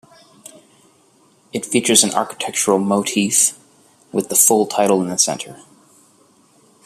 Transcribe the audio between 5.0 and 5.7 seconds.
in the center.